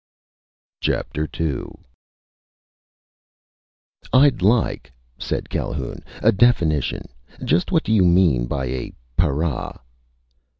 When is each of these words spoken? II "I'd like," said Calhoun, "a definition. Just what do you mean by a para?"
II 0.87 0.95
"I'd 4.11 4.41
like," 4.41 4.91
said 5.19 5.47
Calhoun, 5.47 6.03
"a 6.23 6.31
definition. 6.31 7.03
Just 7.43 7.71
what 7.71 7.83
do 7.83 7.93
you 7.93 8.03
mean 8.03 8.47
by 8.47 8.65
a 8.65 8.93
para?" 9.15 9.79